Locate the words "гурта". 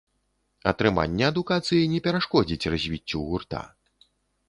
3.31-3.65